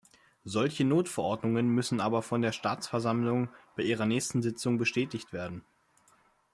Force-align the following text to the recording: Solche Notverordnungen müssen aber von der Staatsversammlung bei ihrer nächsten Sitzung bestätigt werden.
Solche 0.45 0.83
Notverordnungen 0.83 1.67
müssen 1.67 2.01
aber 2.01 2.23
von 2.23 2.41
der 2.41 2.53
Staatsversammlung 2.53 3.49
bei 3.75 3.83
ihrer 3.83 4.07
nächsten 4.07 4.41
Sitzung 4.41 4.79
bestätigt 4.79 5.31
werden. 5.31 5.63